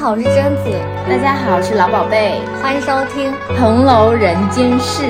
[0.00, 0.70] 好，我是贞子。
[1.06, 2.40] 大家好，我是老宝贝。
[2.62, 3.30] 欢迎收听
[3.60, 5.02] 《红楼人间事》。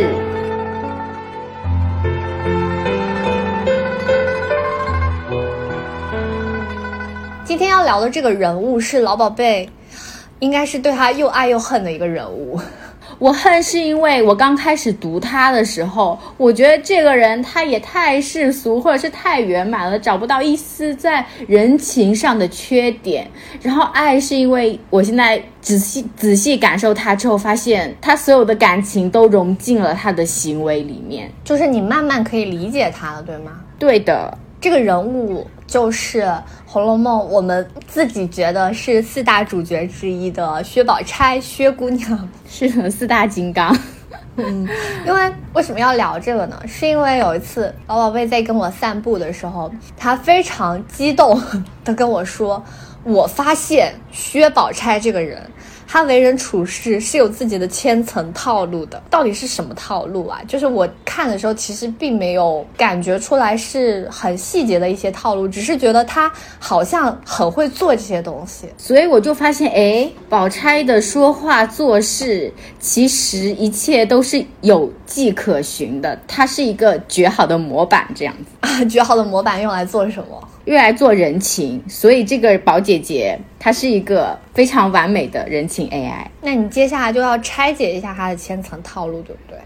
[7.44, 9.70] 今天要聊的这个人物是老宝贝，
[10.40, 12.60] 应该是对他又爱又恨的一个人物。
[13.20, 23.30] 我恨是因为我刚开始读他的时候，我觉得这个人他也太世俗，或者是太圆满了，找不到一丝在人情上的缺点。
[23.60, 33.60] 然后爱是因为我现在仔细仔细感受他之后，发现他所有的感情都融进了他的行为里面，就是你慢慢可以理解他了，对吗？
[33.78, 36.22] 对的，这个人物就是
[36.66, 42.28] 《红楼梦》我们自己觉得是四大主角之一的薛宝钗，薛姑娘。
[42.50, 43.74] 是，四大金刚。
[44.34, 44.68] 嗯，
[45.06, 46.60] 因为为什么要聊这个呢？
[46.66, 51.40] 是因为有一次老宝贝在跟我散步的时候，他非常激动
[51.84, 52.60] 的跟我说
[53.04, 55.40] ：“我发现薛宝钗这个人。”
[55.92, 60.40] 他为人处事是有自己的千层套路的，到底是什么套路啊？
[60.46, 80.48] 就是我看的时候，其实并没有感觉出来是很细节的一些套路，只是觉得他好像很会做这些东西，所以我就发现，哎，宝钗的说话做事，其实一切都是有迹可循的，它是一个绝好的模板，这样子啊， 绝好的模板用来做什么？
[80.66, 86.26] 用来做人情，所以这个宝姐姐她是一个非常完美的人情 AI。
[86.42, 89.58] 那你接下来就要拆解一下她的千层套路，对不对？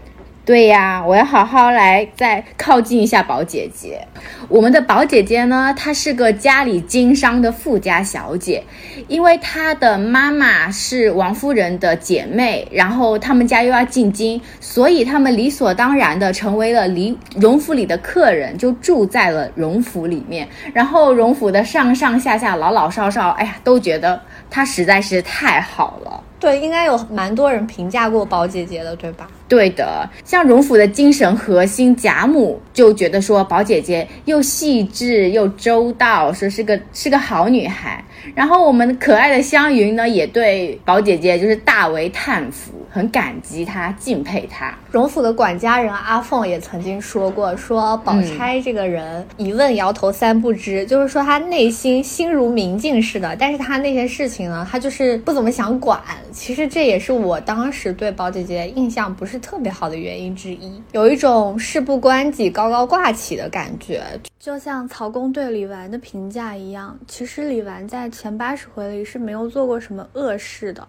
[0.45, 4.07] 对呀，我要好好来再靠近一下宝姐姐。
[4.47, 8.63] 我们的宝姐姐呢，她是个家里经商的富家小姐，
[9.07, 20.47] 因为她的妈妈是王夫人的姐妹，然后他们家又要进京，所以他们理所当然的成为了李荣府里的客人，就住在了荣府里面。
[20.71, 26.23] 然后荣府的上上下下老老少少，哎呀，都觉得她实在是太好了。
[26.45, 29.27] 对，应该有蛮多人评价过宝姐姐的，对吧？
[29.47, 38.05] 对的，像荣府的精神核心贾母就觉得说宝姐姐又细致又周到，说是个是个好女孩。
[38.35, 44.73] 然后我们可爱的湘云呢，也对宝姐姐就是大为叹服，很感激他，敬佩他。
[44.89, 56.01] 荣府的管家人阿凤也曾经说过，说宝钗这个人一问摇头三不知，就是说她内心心如明镜似的，但是她那些事情呢，她就是不怎么想管。
[56.31, 59.35] 其实这也是我当时对宝姐姐印象不是。
[59.45, 64.01] 特别好的原因之一，有一种事不关己高高挂起的感觉，
[64.45, 66.99] 就像曹公对李纨的评价一样。
[67.07, 70.87] 其实李纨在前八十回里是没有做过什么恶事的，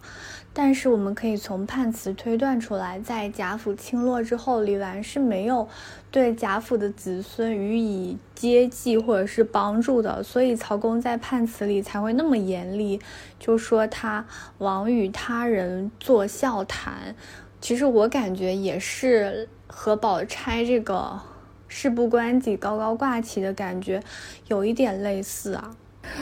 [0.53, 5.67] 但是我们可以从判词推断出来，在贾府倾落之后，李纨是没有
[6.11, 13.01] 对贾府的子孙予以接济或者是帮助的，所以曹公在判词里才会那么严厉，
[13.39, 14.23] 就说他
[14.59, 17.15] 枉与他人作笑谈。
[17.63, 21.19] 其实我感觉也是和宝钗这个
[21.69, 24.01] 事不关己高高挂起的感觉
[24.49, 25.71] 有一点类似啊。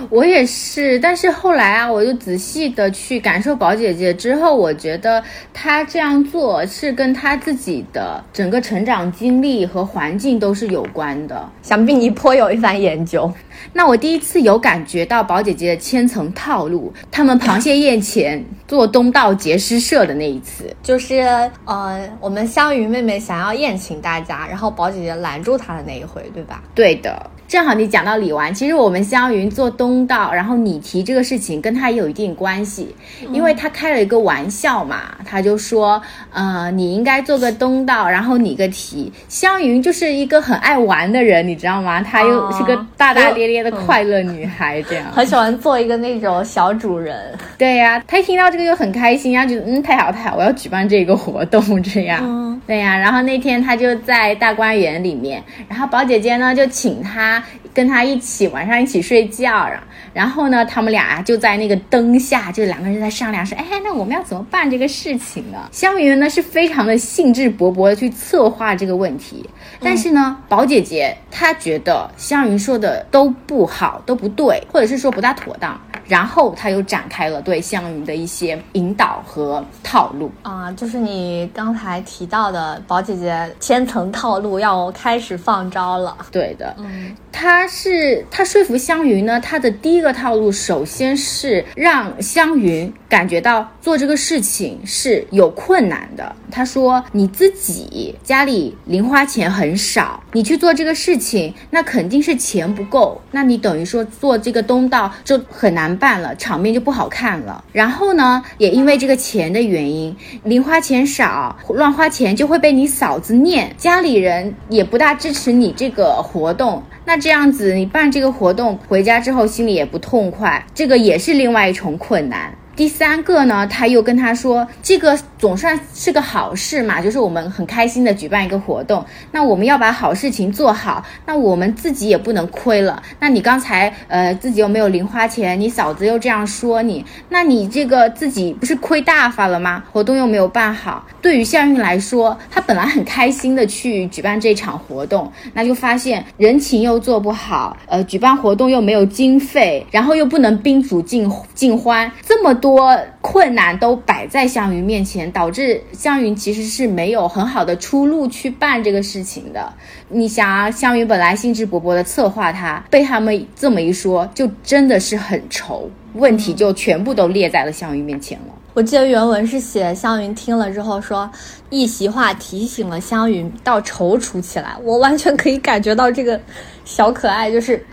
[0.09, 5.23] 我也是，但是后来啊，我就仔细的去感受宝姐姐之后，我觉得
[5.53, 11.47] 她这样做是跟她自己的整个成长经历和环境都是有关的。
[11.61, 13.31] 想必你颇有一番研究。
[13.77, 21.17] 那我第一次有感觉到宝姐姐的千层套路，他们螃蟹宴前做东道结诗社的那一次，就是
[21.65, 26.63] 呃，我们香云妹妹想要宴请大家，然后宝姐姐拦住她的那一回，对吧？
[26.75, 27.31] 对的。
[27.47, 32.95] 正好你讲到李纨，其实我们湘云做东道，然后你提这个事情跟他也有一定关系，
[33.33, 36.01] 因为他开了一个玩笑嘛，他就说，
[36.33, 39.13] 呃，你应该做个东道，然后你个提。
[39.29, 42.03] 湘云就是一个很爱玩的人，你知道吗？
[42.03, 47.39] 她又是个大大咧咧的快乐女孩，这样 很喜欢做一个那种小主人。
[47.57, 52.61] 对呀，她一听到这个就很开心呀，觉得嗯太好太好，我要举办这个活动这样。
[52.67, 57.44] 对呀，然后那天她就在大观园里面，然后宝姐姐呢就请他。
[57.75, 59.83] 跟他一起晚上一起睡觉，然
[60.15, 65.69] 然后呢，他们俩就在那个灯下，就两个人在商量说，哎，那我们要怎么办这个事情呢？
[65.73, 69.45] 湘云呢是非常的兴致勃勃的去策划这个问题，
[69.81, 75.79] 但是呢，宝姐姐她觉得湘云说的都不好，都不对，或者是说不大妥当。
[76.07, 86.17] 然后他又展开了对湘云的一些引导和套路啊，就是你刚才提到的宝姐姐千层套路要开始放招了。
[86.31, 96.35] 对的，嗯，他他是他说服香云呢，他的第一个套路首先是让香云感觉到做这个事情是有困难的。
[96.51, 103.21] 他说：“你自己家里零花钱很少，你去做这个事情，那肯定是钱不够。
[103.31, 107.65] 那你等于说做这个东道就很难办了，场面就不好看了。
[107.73, 116.83] 然后呢，也因为这个钱的原因，零花钱少，乱花钱就会被你嫂子念，家里人也不大支持你这个活动。
[117.05, 133.01] 那这样子，你办这个活动回家之后心里也不痛快，这个也是另外一重困难。”第三个呢，他又跟他说，这个总算是个好事嘛，就是我们很开心的举办一个活动，那我们要把好事情做好，那我们自己也不能亏了。
[133.21, 139.85] 那你刚才呃自己又没有零花钱，你嫂子又这样说你，那你这个自己不是亏大发了吗？
[139.93, 141.07] 活动又没有办好。
[141.23, 152.53] 对于夏韵来说，他本来很开心的去举办这场活动，那就发现人情又做不好，呃，举办活动又没有经费，然后又不能宾主尽尽欢，这么。
[152.65, 159.71] 多困难都摆在香云面前，导致香云其实是没有很好的出路去办这个事情的。
[160.09, 168.55] 你想啊，香云本来兴致勃勃的策划，他被他们这么一说，就真的是很愁，问题就全部都列在了香云面前了。
[168.73, 171.31] 我记得原文是写香云听了之后说，
[171.69, 174.75] 一席话提醒了香云到踌躇起来。
[174.83, 176.41] 我完全可以感觉到这个
[176.85, 177.85] 小可爱就是。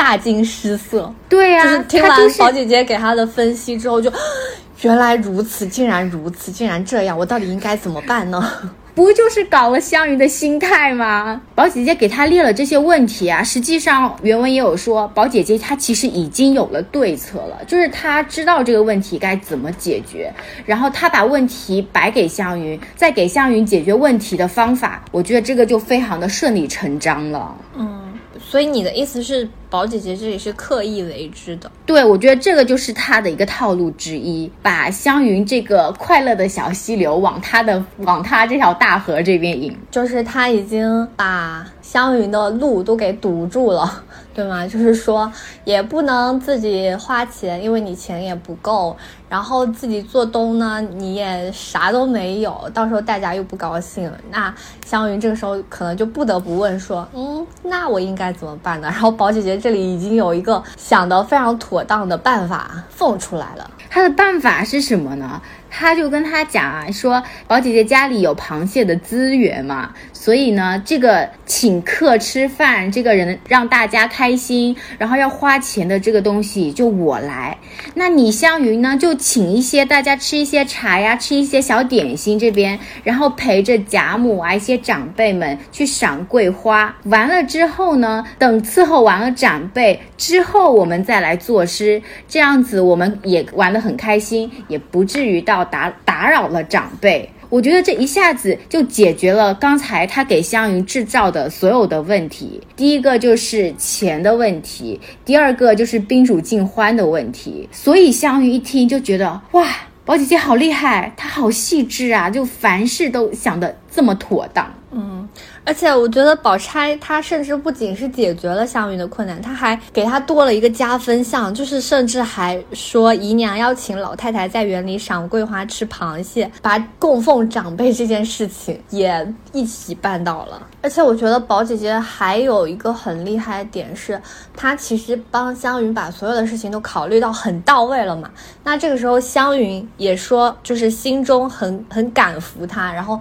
[0.00, 4.10] 大惊失色，对呀，就是听完宝姐姐给他的分析之后，就
[4.80, 8.50] 原来如此，竟然如此，竟然这样，我到底应该怎么办呢？
[8.94, 11.38] 不就是搞了香云的心态吗？
[11.54, 20.32] 宝姐姐给他列了这些问题啊，实际上原文也有说，宝姐姐她其实已经有了对策了，就是她知道这个问题该怎么解决，
[20.64, 27.54] 然后她把问题摆给香云，再给香云解决问题的方法，我觉得这个就非常的顺理成章了。
[27.76, 28.09] 嗯。
[28.42, 31.70] 所以你的意思是，宝姐姐这里是刻意为之的？
[31.86, 44.04] 对，我觉得这个就是她的一个套路之一，把湘云这个快乐的小溪流往她的往她这条大河这边引，就是他已经把湘云的路都给堵住了。
[44.32, 44.64] 对吗？
[44.66, 45.30] 就是说，
[45.64, 48.96] 也不能自己花钱，因为你钱也不够。
[49.30, 54.12] 然后自己做东呢，你也啥都没有，到时候大家又不高兴。
[54.30, 54.52] 那
[54.84, 63.70] 香云这个时候可能就不得不问说：“嗯，那我应该怎么办呢？”然后宝姐姐这里已经有一个想的非常妥当的办法奉出来了。
[63.88, 65.40] 她的办法是什么呢？
[65.72, 77.56] 他就跟他讲啊，说宝姐姐家里有螃蟹的资源嘛，所以呢，这个请客吃饭，这个人让大家开心，然后要花钱的这个东西就我来。
[77.94, 86.96] 那你香云呢，就请一些大家吃一些茶呀，吃一些小点心这边，然后陪着贾母啊一些长辈们去赏桂花。
[87.04, 95.60] 完了之后呢，等伺候完了长辈之后，我们再来作诗，这样子我们也玩得很开心，也不至于到。
[95.70, 102.62] 打打扰了长辈，我觉得这一下子就解决了刚才他给香云制造的所有的问题。
[102.76, 107.68] 第一个就是钱的问题，第二个就是宾主尽欢的问题。
[107.70, 109.66] 所以香云一听就觉得哇，
[110.04, 114.72] 宝姐姐好厉害，她好细致啊，就凡事都想的这么妥当。
[114.92, 115.28] 嗯。
[115.70, 130.60] 而且我觉得宝钗她甚至不仅是解决了湘云的困难，她还给她多了一个加分项，就是甚至还说姨娘要请老太太在园里赏桂花、吃螃蟹，把供奉长辈这件事情也一起办到了。
[130.82, 134.20] 而且我觉得宝姐姐还有一个很厉害的点是，
[134.56, 138.28] 她其实帮湘云把所有的事情都考虑到很到位了嘛。
[138.64, 143.20] 那这个时候湘云也说，就是心中很很感服她，然后。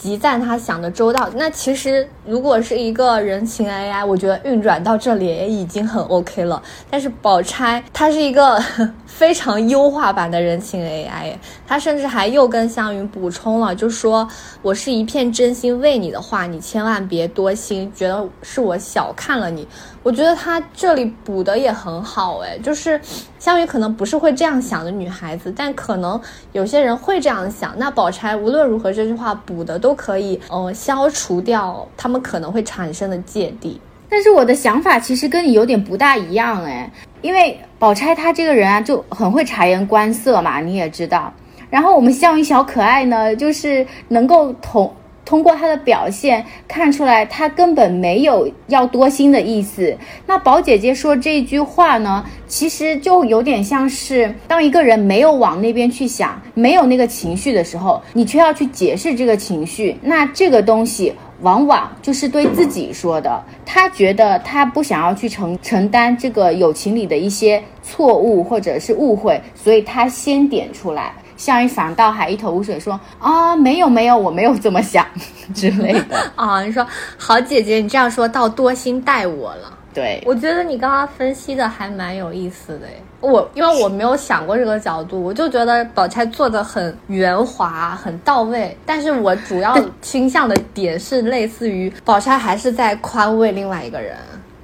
[0.00, 1.28] 极赞他想的周到。
[1.34, 6.60] 那其实如果是一个人情 AI，我觉得运转到这里也已经很 OK 了。
[6.88, 8.58] 但是宝钗她是一个
[9.04, 11.34] 非常优化版的人情 AI，
[11.66, 14.26] 她甚至还又跟湘云补充了，就说
[14.62, 19.68] 我是一片真心为你的话，你千万别多心，觉得是我小看了你。
[20.02, 22.98] 我觉得他这里补的也很好，哎，就是
[23.40, 26.20] 香云可能不是会这样想的女孩子，但可能
[26.52, 27.74] 有些人会这样想。
[27.78, 33.80] 那宝钗无论如何这句话补的都可以，呃，消除掉他们可能会产生的芥蒂。
[34.10, 36.92] 但是我的想法其实跟你有点不大一样，哎，
[37.22, 41.32] 因为宝钗她这个人啊就很会察言观色嘛，你也知道。
[41.70, 44.92] 然后我们项羽小可爱呢，就是能够同。
[45.30, 49.96] 通过他的表现看出来，他根本没有要多心的意思。
[50.26, 61.14] 那宝姐姐说这句话呢，其实就有点像是，当一个人没有往那边去想，没有那个情绪的时候，你却要去解释这个情绪，那这个东西。
[61.42, 63.42] 往往就是对自己说的。
[63.64, 71.14] 他觉得他不想要去承承担这个友情里的一些错误或者是误会，所以他先点出来。
[71.40, 75.06] 项羽反倒还一头雾水，说啊，没有没有，我没有这么想
[75.54, 76.62] 之类的 啊。
[76.62, 79.78] 你说好姐姐，你这样说倒多心待我了。
[79.94, 82.86] 对，我觉得你刚刚分析的还蛮有意思的
[83.20, 88.76] 我因为我没有想过这个角度，我就觉得宝钗做的很圆滑，很到位。
[88.84, 94.14] 但是我主要倾向的点是类似于宝钗还是在宽慰另外一个人。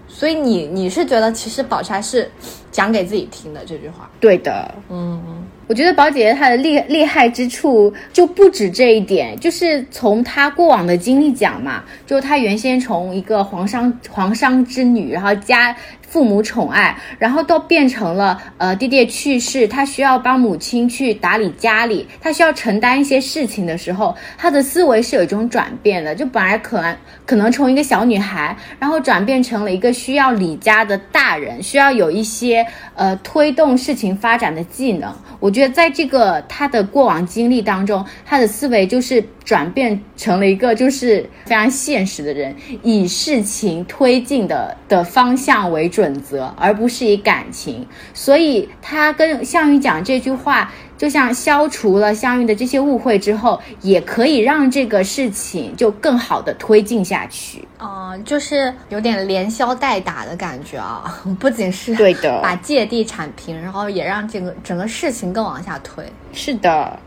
[0.09, 2.31] 所以你你是觉得其实宝钗是
[2.71, 4.09] 讲给自己听的这句话？
[4.21, 5.43] 对的，嗯。
[5.67, 15.77] 我觉得宝姐姐她的厉厉害之处就不止这一点，就是从她过往的经历讲嘛，就她原先从一个皇商皇商之女，然后家。
[16.17, 26.97] 父母宠爱，然后都变成了呃，爹爹去世，他需要帮母亲去打理家里，他需要承担一些事情的时候，他的思维是有一种转变的，就本来可能
[27.27, 35.15] 可能从一个小女孩，然后转变成了一个需要理家的大人，需要有一些呃推动事情发展的技能。
[35.39, 47.87] 我觉得在这个他的过往经历当中，他的思维就是转变成了一个就是非常现实的人，以事情推进的的方向为准则，而不是以感情。
[48.13, 57.67] 所以他跟项羽讲这句话，就像消除了项羽的这些误会之后，也可以让这个事情就更好的推进下去。
[57.79, 61.23] 哦，就是有点连消带打的感觉啊！
[61.39, 66.05] 不仅是对的，把借地铲平，然后也让这个整个事情更往下推。
[66.33, 66.99] 是的，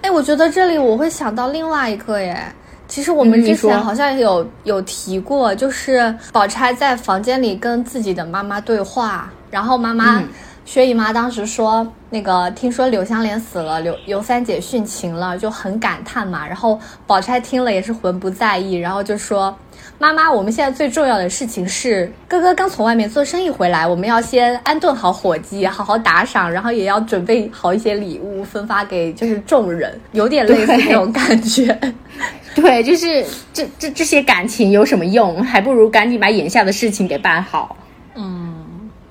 [0.00, 2.40] 哎，我觉得这里我会想到另外一个耶。
[2.88, 10.22] 其实我们之前好像有有提过，就是宝钗在房间里跟自己的妈妈对话，然后妈妈
[10.66, 16.46] 薛姨妈当时说，那个听说柳湘莲死了，刘尤三姐殉情了，就很感叹嘛。
[16.46, 19.56] 然后宝钗听了也是浑不在意，然后就说。
[19.98, 31.78] 妈妈，我们现在最重要的事情是，哥哥刚从外面做生意回来，我们要先安顿好伙计，好好打赏，然后也要准备好一些礼物分发给就是众人，有点类似那种感觉。
[32.54, 35.42] 对，就是这这这些感情有什么用？
[35.42, 37.74] 还不如赶紧把眼下的事情给办好。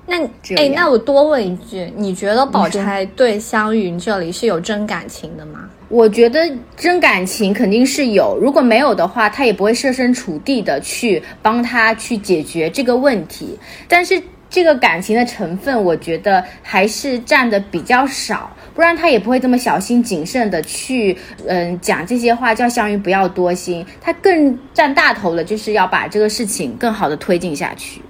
[0.08, 5.70] 嗯，那哎，那我多问一句，你觉得宝钗对湘云这里是有真感情的吗？
[5.90, 6.40] 我觉得
[6.76, 13.58] 真感情肯定是有，如果没有的话，他也不会设身处地的去帮他去解决这个问题。
[13.88, 23.86] 但是这个感情的成分，我觉得还是占的比较少，不然他也不会这么小心谨慎的去，嗯，讲这些话，叫湘云不要多心。
[24.02, 28.02] 他更占大头的，就是要把这个事情更好的推进下去。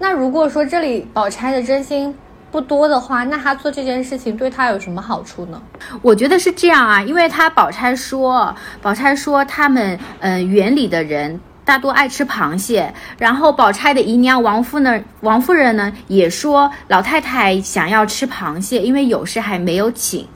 [0.00, 2.12] 那如果说这里宝钗的真心。
[2.52, 5.62] 不多的话，那他做这件事情对他有什么好处呢？
[6.02, 8.52] 我觉得是这样啊，因为他宝钗说，
[8.82, 20.26] 宝钗说他们嗯园里的人大多爱吃螃蟹，然后宝钗的姨娘王夫呢，王夫人呢也说老太太想要吃螃蟹，因为有事还没有请，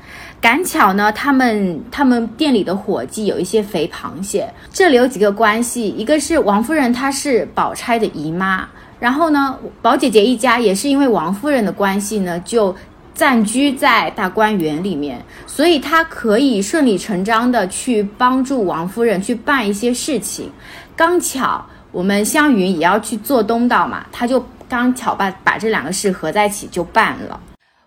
[0.40, 8.68] 赶巧呢他们他们店里的伙计有一些肥螃蟹，这里有几个关系，一个是王夫人她是宝钗的姨妈。
[9.04, 12.74] 然后呢，宝姐姐一家也是因为王夫人的关系呢，就
[13.12, 20.50] 暂居在大观园里面，所以她可以顺理成章的去帮助王夫人去办一些事情。
[20.96, 27.38] 刚巧我们湘云也要去做东道嘛，她就刚巧把把这两个事合在一起就办了。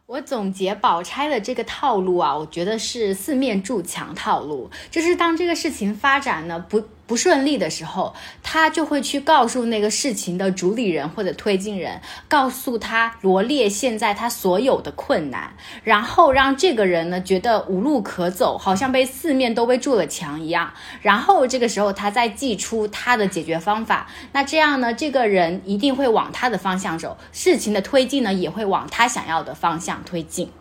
[0.06, 6.80] 我总结宝钗的这个套路啊，我觉得是四面筑墙套路，就是当这个事情发展呢不。
[7.08, 20.74] 不顺利的时候，他就会去告诉那个事情的主理人或者推进人，告诉他罗列现在他所有的困难，然后让这个人呢觉得无路可走，好像被四面都被筑了墙一样。
[21.02, 30.52] 然后这个时候他再寄出他的解决方法，那这样呢，这个人一定会往他的方向走，事情的推进呢也会往他想要的方向推进。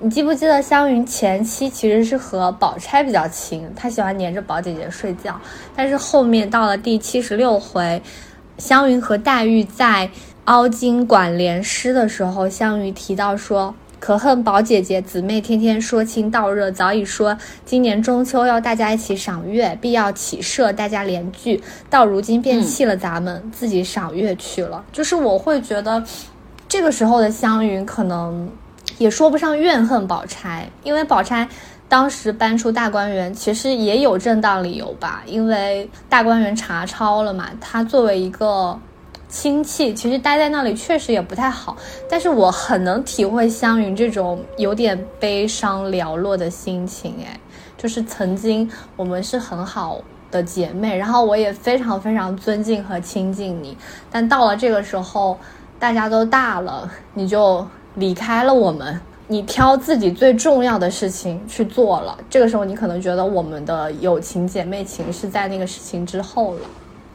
[0.00, 5.38] 你记不记得湘云前期其实是和宝钗比较亲，她喜欢黏着宝姐姐睡觉。
[5.74, 8.00] 但是后面到了第七十六回，
[8.58, 10.08] 湘云和黛玉在
[10.44, 26.04] 凹晶馆联诗的时候，湘云提到说：“可恨宝姐姐姊妹天天说亲道热，早已说今年中秋要大家一起赏月，必要起社大家联聚，到如今便弃了咱们，自己赏月去了。”就是我会觉得，
[26.68, 28.48] 这个时候的湘云可能。
[28.96, 31.46] 也说不上怨恨宝钗，因为宝钗
[31.88, 35.22] 当时搬出大观园，其实也有正当理由吧。
[35.26, 38.78] 因为大观园查抄了嘛，她作为一个
[39.28, 41.76] 亲戚，其实待在那里确实也不太好。
[42.08, 47.38] 但是我很能体会湘云这种有点悲伤寥落的心情，哎，
[47.76, 53.76] 就是曾经我们是很好的姐妹，然后我也非常非常尊敬和亲近你。
[54.10, 55.38] 但到了这个时候，
[55.78, 57.66] 大家都大了，你就
[57.98, 62.16] 离开了我们，你挑自己最重要的事情去做了。
[62.30, 66.60] 这个时候，你可能觉得我们的友情姐妹情是在那个事情之后了。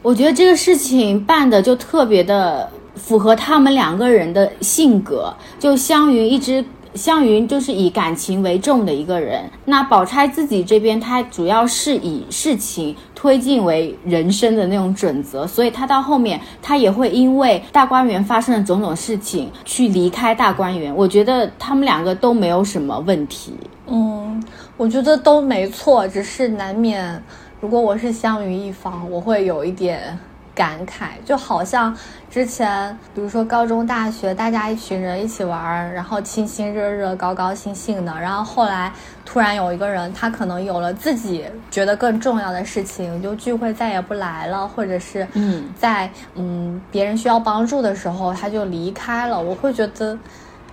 [0.02, 6.64] 我觉得这个事情办的就特别的符合他们两个人的性格，就香云一直。
[6.94, 20.94] 香云就是以感情为重的一个人，那宝钗自己这边，她主要是以事情推进为人生的那种准则，所以她到后面，她也会因为大观园发生的种种事情去离开大观园。
[20.94, 23.52] 我觉得他们两个都没有什么问题。
[23.86, 24.42] 嗯，
[24.76, 27.20] 我觉得都没错，只是难免，
[27.60, 30.16] 如果我是香云一方，我会有一点。
[30.54, 31.94] 感慨就好像
[32.30, 38.12] 之前，比如说高中、大学，大家一群人一起玩，然后亲亲热热、高高兴兴的。
[38.20, 38.92] 然后后来
[39.24, 49.40] 突然有一个人，他可能有了自己觉得更重要的事情，就聚会再也不来了，或者是嗯，在嗯别人需要帮助的时候他就离开了。
[49.40, 50.16] 我会觉得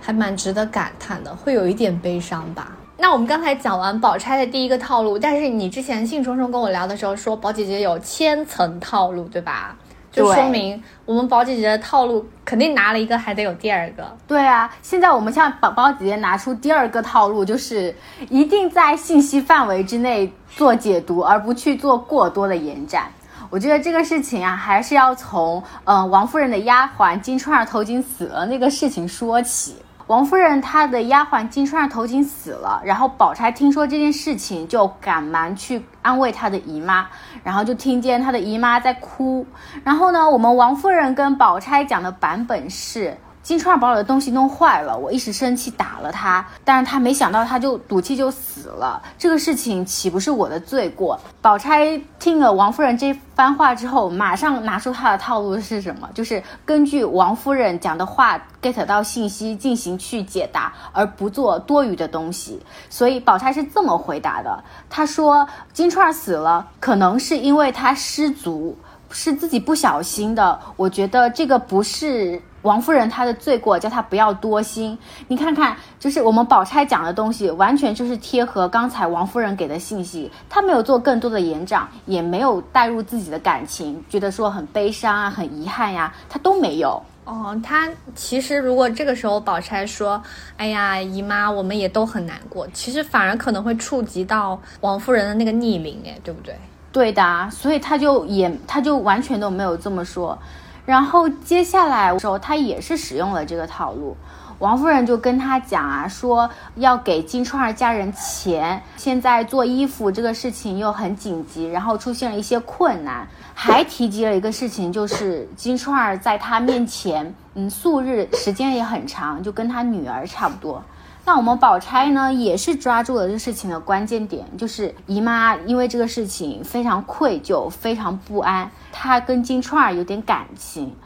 [0.00, 2.72] 还蛮值得感叹的，会有一点悲伤吧。
[3.02, 9.74] 那我们刚才讲完宝钗的第一个套路，但是你之前兴冲冲跟我聊的时候说宝姐姐有千层套路，对吧？
[10.12, 14.16] 就说明我们宝姐姐的套路肯定拿了一个，还得有第二个。
[14.28, 17.92] 对啊，现在我们向宝宝姐姐拿出第二个套路，就是
[18.30, 23.10] 一定在信息范围之内做解读，而不去做过多的延展。
[23.50, 29.74] 我觉得这个事情啊，还是要从呃王夫人的丫鬟金钏儿头巾死了那个事情说起。
[30.12, 37.06] 王夫人她的丫鬟金钏儿头巾死了，然后宝钗听说这件事情，就赶忙去安慰她的姨妈，
[37.42, 39.46] 然后就听见她的姨妈在哭。
[39.82, 43.16] 然后呢，我们王夫人跟宝钗讲的版本是。
[43.42, 51.18] 金钏把我的东西弄坏了，我一时生气打了他，但是他没想到他就赌气就死了，这个事情岂不是我的罪过？
[51.40, 56.08] 宝钗听了王夫人这番话之后，马上拿出她的套路是什么？
[56.14, 62.60] 就是根据王夫人讲的话 get 到信息进行去解答，而不做多余的东西。
[62.88, 68.78] 所以宝钗是这么回答的：她说金钏死了，可能是因为她失足，
[69.10, 70.60] 是自己不小心的。
[70.76, 72.40] 我觉得这个不是。
[72.62, 74.98] 王夫人她的罪过，叫她不要多心。
[75.28, 80.30] 你看看，就是我们宝钗讲的东西，完全就是贴合刚才王夫人给的信息。
[80.48, 87.02] 她没有做更多的延展，也没有带入自己的感情，觉得说很悲伤啊、很遗憾呀，她都没有。
[87.24, 90.20] 哦，她其实如果这个时候宝钗说
[90.58, 96.54] ：“哎呀，姨妈，我们也都很难过。”其实反而可能会触及到王夫人的那个逆鳞，哎，对不对？
[96.90, 100.36] 对的，所以她就也，她就完全都没有这么说。
[100.84, 104.16] 然后接下来时候，他也是使用了这个套路。
[104.58, 120.80] 王夫人就跟他讲啊，说要给金钏儿家人钱，现在做衣服这个事情又很紧急，然后出现了一些困难，还提及了一个事情，就是金钏儿在他面前，嗯，素日时间也很长，就跟他女儿差不多。
[121.24, 130.96] 那我们宝钗呢，也是抓住了这个事情的关键点，就是姨妈因为这个事情非常愧疚，非常不安，她跟金钏儿有点感情。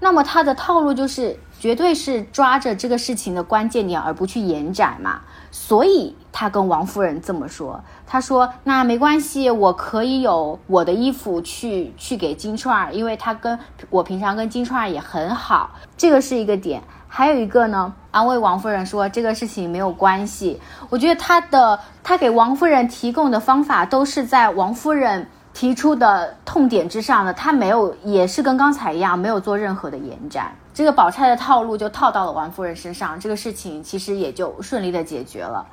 [0.00, 5.22] 那么她的套路就是，绝对是抓着这个事情的关键点，而不去延展嘛。
[5.50, 16.82] 所以她跟王夫人这么说，她说：“那没关系，我可以有我的衣服去去给金钏儿，因为她跟我平常跟金钏儿也很好，这个是一个点。”
[17.16, 20.60] 还有一个呢，安慰王夫人说这个事情没有关系。
[20.90, 30.52] 我觉得他的他给王夫人提供的方法都是在王夫人提出的痛点之上的，他没有也是跟刚才一样没有做任何的延展。
[30.74, 35.64] 这个宝钗的套路就套到了王夫人身上，这个事情其实也就顺利的解决了。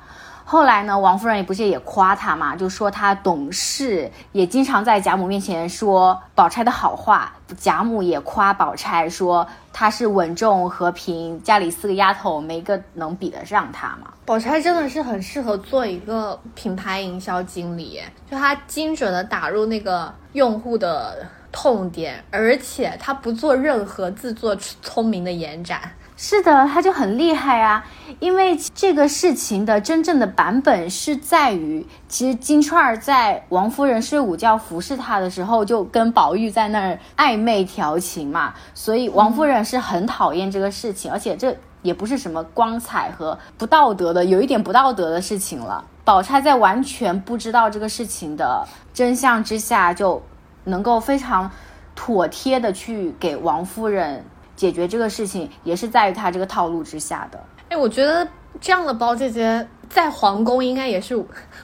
[0.52, 7.32] 后来呢，王夫人也不是也夸她嘛，就说她懂事，也经常在贾母面前说宝钗的好话。
[7.56, 14.12] 贾母也夸宝钗说她是稳重和平，家里四个丫头没个能比得上她嘛。
[14.26, 25.90] 宝钗真的是很适合做一个品牌营销经理，就她精准的打入那个用户的痛点，而且她不做任何自作聪明的延展。
[26.14, 27.84] 是的，他就很厉害啊！
[28.20, 45.84] 因为这个事情的真正的版本是在于，其实金钏儿在王夫人睡午觉服侍她的时候，就跟宝玉在那儿暧昧调情嘛，所以王夫人是很讨厌这个事情，而且这也不是什么光彩和不道德的，有一点不道德的事情了。
[46.04, 50.22] 宝钗在完全不知道这个事情的真相之下，就
[50.64, 51.50] 能够非常
[51.96, 54.24] 妥帖的去给王夫人。
[54.62, 57.44] 解决这个事情也是在于他这个套路之下的。
[57.68, 58.28] 哎，我觉得
[58.60, 61.16] 这样的包姐姐在皇宫应该也是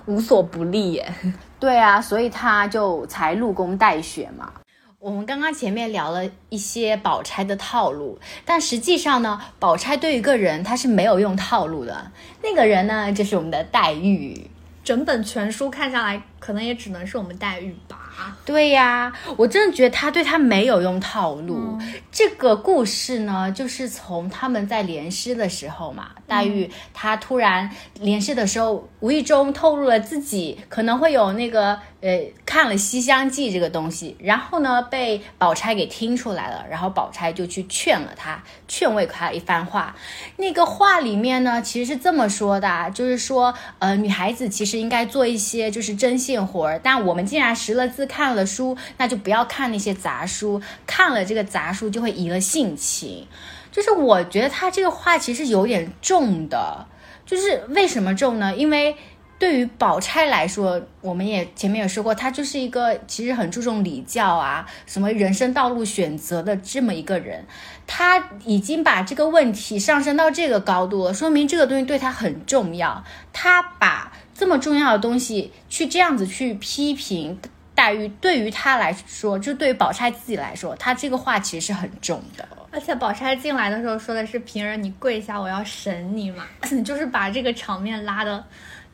[0.06, 1.14] 无所不利耶。
[1.60, 4.50] 对啊，所以他就才入宫待雪嘛。
[4.98, 12.10] 我们刚刚前面聊了一些宝钗的套路，但实际上呢，宝钗对于一个人她是没有用套路的。
[12.42, 14.50] 那个人呢，就是我们的黛玉。
[14.82, 18.07] 整本全书看下来，可能也只能是我们黛玉吧。
[18.44, 21.78] 对呀，我真的觉得他对他没有用套路。
[22.10, 39.94] 这个故事呢，就是从他们在联诗的时候嘛，黛玉她突然联诗的时候，无意中透露了自己可能会有那个呃看了《西厢记》这个东西，然后呢被宝钗给听出来了，然后宝钗就去劝了他，劝慰他一番话。
[40.36, 48.08] 那个话里面呢，其实是这么说的，就是说呃女孩子其实应该做一些就是针线活儿，但我们既然识了字。
[48.08, 50.62] 看了书，那就不要看那些杂书。
[50.86, 53.26] 看了这个杂书，就会移了性情。
[53.70, 56.86] 就是我觉得他这个话其实有点重的。
[57.26, 58.56] 就是为什么重呢？
[58.56, 58.96] 因为
[59.38, 67.44] 对于宝钗来说，我们也前面也说过，她就是一个其实很注重礼教啊，什么人生道路选择的这么一个人。
[67.86, 73.02] 他已经把这个问题上升到这个高度了，说明这个东西对他很重要。
[73.32, 77.38] 他把这么重要的东西去这样子去批评。
[77.74, 82.46] 黛玉对于他来说，就对于宝钗自己来说，他这个话其实是很重的。
[82.72, 86.44] 而且宝钗进来的时候说的是：“平儿，你跪下，我要审你嘛。
[86.84, 88.44] ”就是把这个场面拉的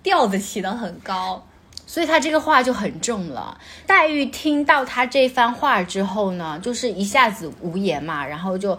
[0.04, 1.44] 调子起得很高，
[1.84, 3.58] 所以他这个话就很重了。
[3.84, 8.78] 黛玉听到他这番话之后呢，就是一下子无言嘛，然后就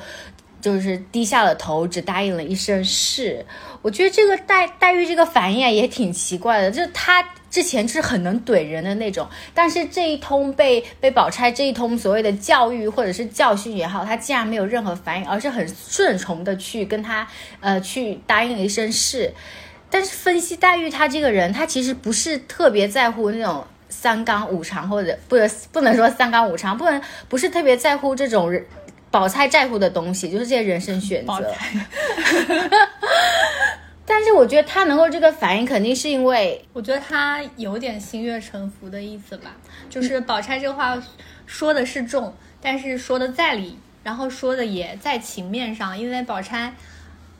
[0.62, 3.46] 就是低下了头，只答应了一声是。
[3.82, 7.28] 我觉得这个黛黛玉这个反应也挺奇怪的，就是她。
[7.48, 17.26] 之前是很能怼人的那种，但是这一通被被宝钗这一通所谓的教育或者是教训也好，他竟然没有任何反应，而是很顺从的去跟他
[17.62, 19.34] 呃去答应了一声是。
[19.96, 25.38] 但是分析黛玉她这个人，她其实不是特别在乎那种三纲五常，或者不
[25.72, 28.54] 不能说三纲五常，不能不是特别在乎这种
[29.10, 31.56] 宝钗在乎的东西，就是这些人生选择。
[34.06, 39.56] 但是我觉得他能够这个反应，肯定是因为我觉得他有点心悦诚服的意思吧。
[39.90, 41.02] 就是宝钗这话
[41.46, 45.98] 说的是重，但是说的在理，然后说的也在情面上。
[45.98, 46.74] 因为宝钗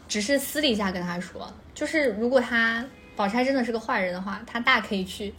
[0.08, 2.84] 只是私底下跟他说，就是如果他
[3.16, 5.32] 宝钗真的是个坏人的话，他大可以去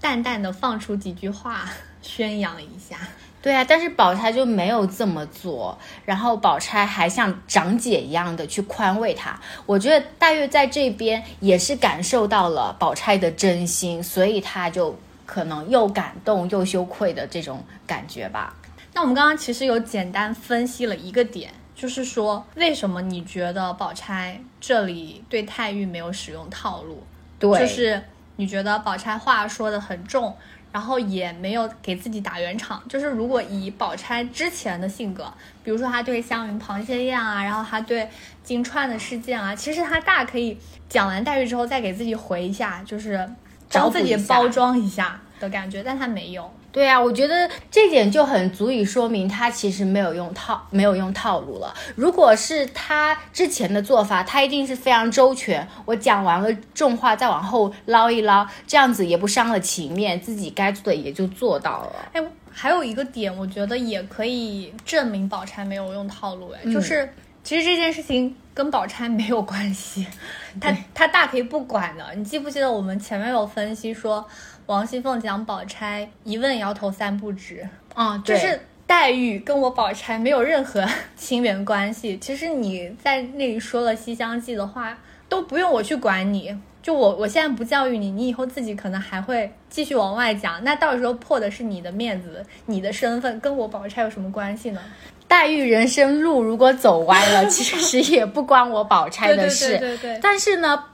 [0.00, 1.68] 淡淡的放出几句话
[2.00, 2.96] 宣扬一下。
[3.42, 9.38] 对啊，但是宝钗就没有这么做，然后宝钗还像长姐一样的去宽慰她。
[9.66, 18.54] 我觉得黛玉在这边也是感受到了宝钗的真心，所以她就可能又感动又羞愧的这种感觉吧。
[18.94, 27.02] 那我们刚刚其实有简单分析了一个点，就是说为什么你觉得宝钗这里对黛玉没有使用套路？
[27.38, 28.02] 对，就是
[28.36, 30.36] 你觉得宝钗话说的很重。
[30.72, 35.32] 然后也没有给自己打圆场，就是如果以宝钗之前的性格，
[35.62, 38.08] 比如说她对湘云螃蟹宴啊，然后她对
[38.42, 40.58] 金钏的事件啊，其实她大可以
[40.88, 43.24] 讲完黛玉之后再给自己回一下，就是
[43.70, 46.52] 帮自己包装一下的感觉，但她没有。
[46.74, 51.72] 对啊，我觉得这点就很足以说明他其实没有用套，没有用套路了。
[51.94, 55.66] 如果是他之前的做法，他一定是非常周全。
[55.84, 62.08] 我讲完了重话，再往后捞一捞，这样子也不伤了情面，自己该做的也就做到了。
[62.12, 66.50] 哎，还有一个点，我觉得也可以证明宝钗没有用套路。
[66.50, 67.08] 哎，就是
[67.44, 70.04] 其实这件事情跟宝钗没有关系，
[70.60, 72.04] 他他大可以不管的。
[72.16, 74.26] 你记不记得我们前面有分析说？
[74.66, 82.16] 王熙凤讲宝钗一问摇头三不知，啊，就是黛玉跟我宝钗没有任何 亲缘关系。
[82.16, 84.96] 其实你在那里说了《西厢记》的话，
[85.28, 86.58] 都不用我去管你。
[86.82, 90.62] 就我我现在不教育你，你以后自己可能还会继续往外讲。
[90.64, 94.80] 那到时候破的是你的面子，你的身份跟我宝钗有什么关系呢？
[95.26, 99.70] 黛玉人生路如果走歪了， 其实也不关我宝钗的事。
[99.70, 100.20] 对对对对。
[100.22, 100.84] 但是呢。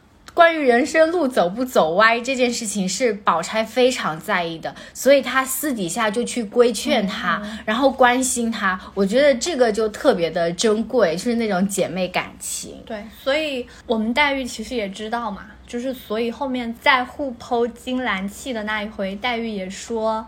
[0.40, 8.81] 关于人生路走不走歪这件事情，是宝钗非常在意的，所以她私底下就去规劝她，然后关心她。
[8.94, 12.83] 我觉得这个就特别的珍贵，就是那种姐妹感情。
[12.87, 20.24] 对，所以我们黛玉其实也知道嘛，就是所以后面在互剖金兰气的那一回，黛玉也说，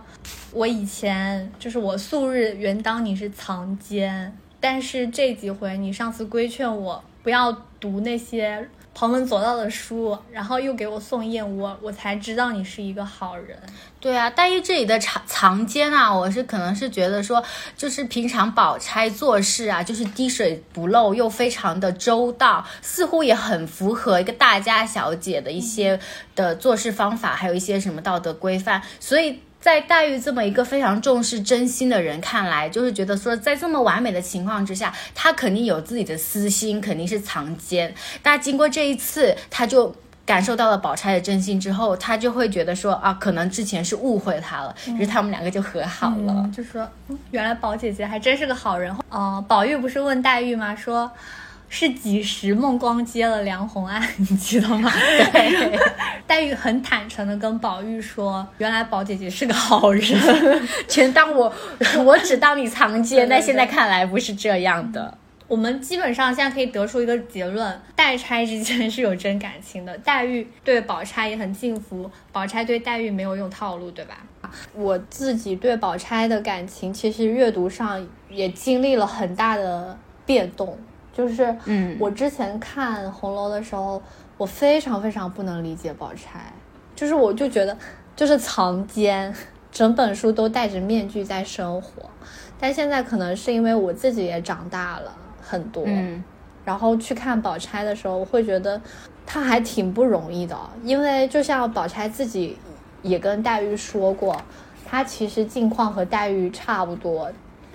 [0.53, 8.69] 我以前就是我素日原当你是藏奸，但是这几回你上次规劝我不要读那些。
[8.95, 13.59] 旁门左道的书，然后又给我送燕窝，我才知道你是一个好人。
[13.99, 17.43] 对啊，黛玉这里的藏藏奸啊，我是可能是觉得说，
[17.77, 25.99] 就是平常宝钗做事啊，就是滴水不漏，又非常的周到，似乎也很符合一个大家小姐的一些
[26.35, 29.41] 的做事方法，还有一些什么道德规范，所以。
[29.63, 37.95] 在黛玉这么一个非常重视真心的人看来，就是觉得说，在这么完美的情况之下，他肯定有自己的私心，肯定是藏奸。
[38.21, 39.95] 但经过这一次，他就
[40.27, 46.89] 感受到了宝钗的真心之后，他就会觉得说啊，可能之前是误会他了，于是他们两个就和好了，就说
[47.31, 48.93] 原来宝姐姐还真是个好人。
[49.11, 50.75] 哦，宝玉不是问黛玉吗？
[50.75, 51.09] 说。
[51.75, 54.93] 是几时孟光接了梁红案， 你记得吗？
[55.33, 55.81] 对，
[56.29, 60.05] 黛玉很坦诚的跟宝玉说，原来宝姐姐是个好人，
[60.87, 61.51] 全当我，
[62.05, 65.17] 我只当你藏奸，但现在看来不是这样的。
[65.49, 74.19] 我们基本上现在可以得出一个结论，黛钗之间是有真感情的，黛玉对宝钗也很敬服，宝钗对黛玉没有用套路，对吧？
[74.75, 80.79] 我自己对宝钗的感情，其实阅读上也经历了很大的变动。
[81.13, 84.03] 就是，嗯，我之前看红楼的时候，
[84.39, 86.53] 我非常非常不能理解宝钗，
[86.97, 87.77] 就是我就觉得
[88.17, 89.35] 就是藏奸，
[89.71, 92.03] 整本书都戴着面具在生活。
[92.59, 96.23] 但现在可能是因为我自己也长大了很多，嗯，
[96.65, 98.81] 然后去看宝钗的时候，我会觉得
[99.27, 102.57] 她还挺不容易的，因为就像宝钗自己
[103.03, 104.41] 也跟黛玉说过，
[104.87, 107.31] 她其实境况和黛玉差不多。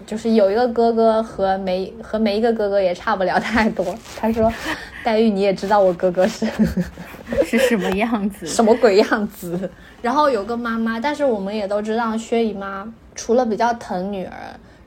[0.06, 3.86] 就是有一个哥哥和没和没一个哥哥也差不了太多。
[4.18, 4.52] 他说：
[5.04, 6.48] “黛玉，你也知道我哥哥是
[7.46, 9.70] 是什么样子，什么鬼样子。”
[10.02, 14.34] 然后有个妈妈，但是我们也都知道，薛姨妈除了比较疼女儿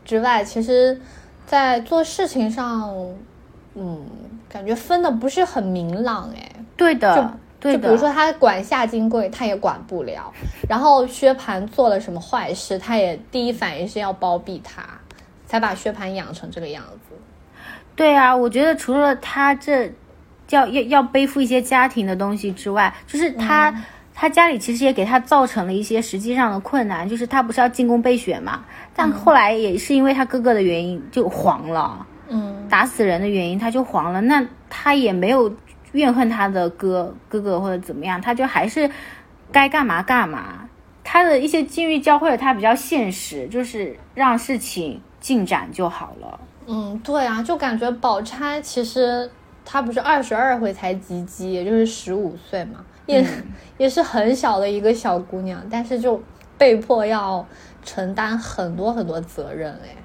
[0.05, 0.99] 之外，其实，
[1.47, 2.95] 在做事情上，
[3.75, 4.07] 嗯，
[4.49, 6.31] 感觉分的不是很明朗。
[6.37, 7.37] 哎，对的。
[7.61, 10.33] 就比如说他管夏金桂，他也管不了。
[10.67, 14.83] 然后薛蟠做了什么坏事，他也第一反应是要包庇他。
[15.51, 17.17] 才把薛蟠养成这个样子。
[17.97, 19.93] 对啊，我觉得除了他这
[20.51, 23.75] 要要要背负一些家庭的东西之外，就是他
[24.15, 27.09] 他家里其实也给他造成了一些实际上的困难。
[27.09, 32.07] 就是他不是要进宫备选嘛，但后来也是因为他哥哥的原因就黄了。
[32.29, 34.21] 嗯，打死人的原因他就黄了。
[34.21, 35.53] 那他也没有
[35.91, 38.89] 怨恨他的哥哥哥或者怎么样，他就还是
[39.51, 40.69] 该干嘛干嘛。
[41.03, 45.03] 他的一些境遇教会了他比较现实，就是让事情。
[45.21, 46.41] 进展就好了。
[46.67, 49.29] 嗯，对啊，就感觉宝钗其实
[49.65, 53.25] 她不是二十二岁才及笄，也就是十五岁嘛，也
[53.77, 56.21] 也是很小的一个小姑娘，但是就
[56.57, 57.45] 被迫要
[57.85, 59.97] 承担很多很多责任哎。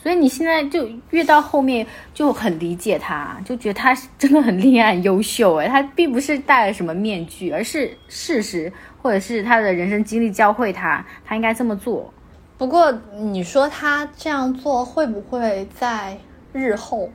[0.00, 5.66] 所以你现在就越到后面就很理解她，就觉得她 真的很厉害、很优秀哎。
[5.68, 12.12] 她并不是戴了什么面具，而是事实或者是她的人生经历教会她，她应该这么做。
[12.58, 16.18] 不过你说他这样做会不会在
[16.52, 17.08] 日后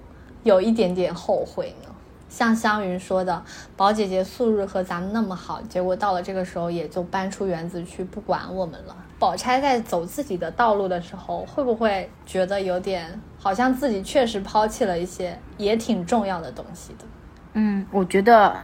[0.43, 1.89] 有一点点后悔呢？
[2.29, 3.43] 像湘云说的，
[3.75, 8.95] 宝姐姐素日和咱们那么好，结果到了这个时候也就搬出园子去不管我们了。
[9.19, 17.05] 宝钗在走自己的道路的时候，会不会觉得有点好像自己确实抛弃了一些也挺重要的东西的？
[17.53, 18.55] 嗯，我觉得，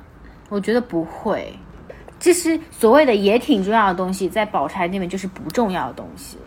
[0.48, 1.54] 我觉得不会。
[2.20, 6.38] 其实所谓的也挺重要的东西，在宝钗那边就是不重要的东西。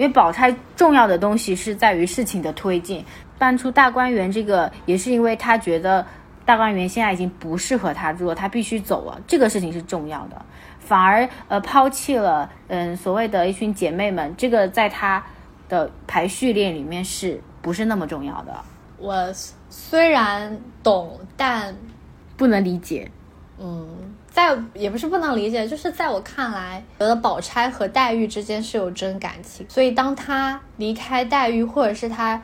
[0.00, 3.04] 因为宝钗重要的东西是在于事情的推进，
[3.38, 6.06] 搬出大观园这个也是因为他觉得
[6.46, 10.42] 大观园现在已经不适合他住了，他必须走了，这个事情是重要的。
[10.78, 15.22] 反而呃抛弃了嗯所谓的一群姐妹们，这个在他
[15.68, 18.54] 的排序列里面是不是那么重要的？
[18.96, 19.30] 我
[19.68, 21.76] 虽然懂，但
[22.38, 23.10] 不能理解。
[23.58, 24.14] 嗯。
[24.30, 32.40] 在也不是不能理解，就是在我看来，觉得宝钗和黛玉之间是有真感情，所以当他离开黛玉，或者是他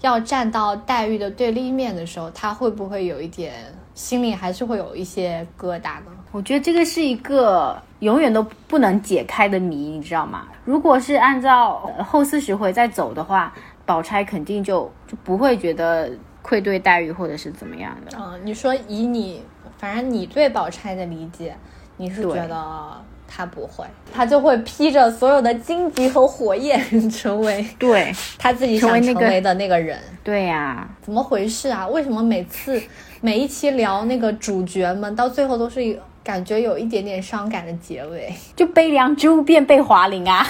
[0.00, 3.54] 要站到黛玉的对立面的时候，他会不会有一点
[3.94, 6.06] 心里还是会有一些疙瘩呢？
[6.32, 10.48] 我觉得这个是一个永远都不能解开的谜，你知道吗？
[10.64, 13.54] 如果是按照后四十回再走的话，
[13.86, 16.10] 宝钗肯定就就不会觉得
[16.42, 18.18] 愧对黛玉或者是怎么样的。
[18.18, 19.40] 嗯，你说以你。
[19.78, 21.56] 反正你对宝钗的理解，
[21.96, 29.98] 你是觉得她不会，她就会披着所有的荆棘和火焰，成为对 她自己想成为的那个人。
[30.24, 31.86] 对呀，怎么回事啊？
[31.88, 32.82] 为什么每次
[33.20, 38.34] 每一期聊那个主角们，到最后都是感觉有一点点伤感的结尾？
[38.54, 40.46] 就悲凉之物变被华林啊！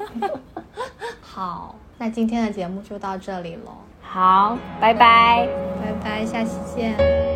[1.20, 3.72] 好，那今天的节目就到这里喽。
[4.02, 5.48] 好，拜拜，
[5.82, 7.35] 拜拜，下期见。